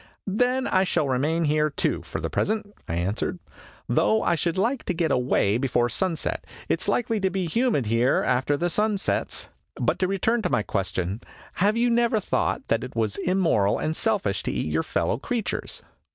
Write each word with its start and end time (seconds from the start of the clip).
"Then 0.25 0.65
I 0.65 0.83
shall 0.83 1.07
remain 1.07 1.45
here, 1.45 1.69
too, 1.69 2.01
for 2.01 2.19
the 2.19 2.29
present," 2.31 2.73
I 2.89 2.95
answered, 2.95 3.37
"though 3.87 4.23
I 4.23 4.33
should 4.33 4.57
like 4.57 4.83
to 4.85 4.95
get 4.95 5.11
away 5.11 5.59
before 5.59 5.89
sunset. 5.89 6.43
It 6.67 6.81
's 6.81 6.87
likely 6.87 7.19
to 7.19 7.29
be 7.29 7.45
humid 7.45 7.85
here 7.85 8.23
after 8.25 8.57
the 8.57 8.71
sun 8.71 8.97
sets. 8.97 9.47
But, 9.75 9.99
to 9.99 10.07
return 10.07 10.41
to 10.41 10.49
my 10.49 10.63
question, 10.63 11.21
have 11.61 11.77
you 11.77 11.91
never 11.91 12.19
thought 12.19 12.67
that 12.67 12.83
it 12.83 12.95
was 12.95 13.17
immoral 13.17 13.77
and 13.77 13.95
selfish 13.95 14.41
to 14.41 14.51
eat 14.51 14.71
your 14.71 14.81
fellow 14.81 15.19
creatures 15.19 15.83